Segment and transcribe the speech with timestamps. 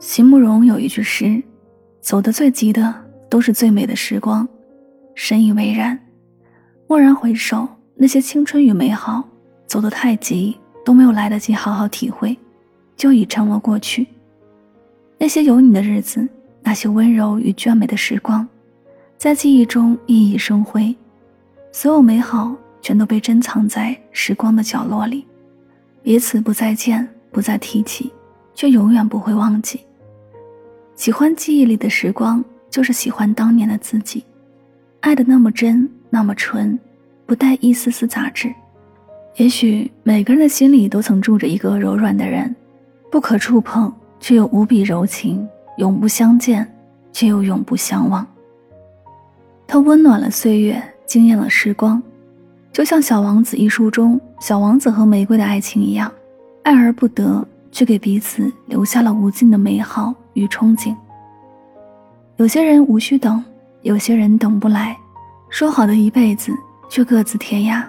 [0.00, 1.42] 席慕容有一句诗
[2.00, 2.92] ：“走得最急的
[3.28, 4.48] 都是最美的时光。”
[5.14, 5.98] 深以为然。
[6.86, 9.22] 蓦然回首，那些青春与美好，
[9.66, 12.36] 走得太急，都没有来得及好好体会，
[12.96, 14.06] 就已成了过去。
[15.18, 16.26] 那些有你的日子，
[16.62, 18.48] 那些温柔与眷美的时光，
[19.18, 20.96] 在记忆中熠熠生辉。
[21.72, 25.26] 所有美好，全都被珍藏在时光的角落里。
[26.02, 28.10] 彼此不再见，不再提起，
[28.54, 29.80] 却永远不会忘记。
[31.00, 34.22] 喜欢记忆里的时光，就是喜欢当年的自己，
[35.00, 36.78] 爱的那么真，那么纯，
[37.24, 38.52] 不带一丝丝杂质。
[39.36, 42.54] 也许每个人的心里都曾住着一个柔软的人，
[43.10, 43.90] 不可触碰，
[44.20, 45.38] 却又无比柔情；
[45.78, 46.70] 永不相见，
[47.14, 48.26] 却又永不相忘。
[49.66, 52.02] 他温暖了岁月，惊艳了时光。
[52.74, 56.12] 就像《小王子》一书中，小王子和玫瑰的爱情一样，
[56.62, 57.42] 爱而不得，
[57.72, 60.94] 却给彼此留下了无尽的美好与憧憬。
[62.36, 63.42] 有些人无需等，
[63.82, 64.96] 有些人等不来，
[65.48, 66.52] 说好的一辈子，
[66.88, 67.84] 却各自天涯。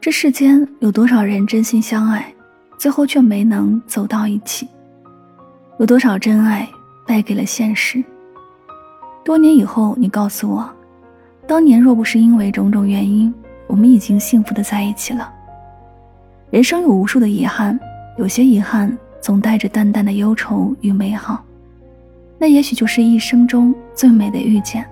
[0.00, 2.32] 这世间有多少人真心相爱，
[2.78, 4.68] 最后却没能走到一起？
[5.78, 6.68] 有多少真爱
[7.06, 8.02] 败给了现实？
[9.24, 10.68] 多年以后，你告诉我，
[11.46, 13.32] 当年若不是因为种种原因。
[13.68, 15.32] 我们已经幸福的在一起了。
[16.50, 17.78] 人生有无数的遗憾，
[18.18, 21.42] 有些遗憾总带着淡淡的忧愁与美好，
[22.38, 24.84] 那也许就是一生中最美的遇见。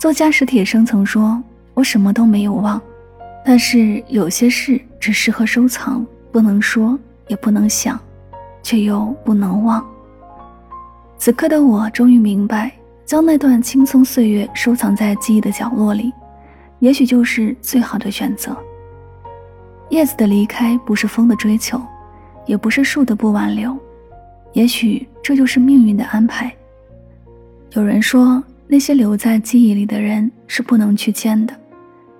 [0.00, 1.40] 作家史铁生曾说
[1.74, 2.80] ：“我什么都没有忘，
[3.44, 8.00] 但是有些事只适合收藏，不能说，也不能想，
[8.62, 9.86] 却又不能忘。”
[11.18, 12.72] 此刻的我终于明白，
[13.04, 16.10] 将那段青葱岁月收藏在记忆的角落里。
[16.78, 18.56] 也许就是最好的选择。
[19.90, 21.78] 叶子的离开不是风的追求，
[22.50, 23.78] 也不是树的不挽留，
[24.54, 26.52] 也许这就是命运的安排。
[27.74, 31.54] 有人说，那些留在记忆里的人是不能去见的，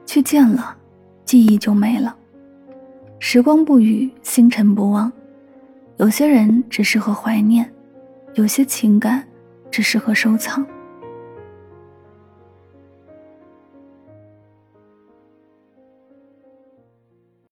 [0.07, 0.77] 去见了，
[1.25, 2.15] 记忆就没了。
[3.19, 5.11] 时光不语，星辰不忘。
[5.97, 7.69] 有些人只适合怀念，
[8.35, 9.25] 有些情感
[9.69, 10.65] 只适合收藏。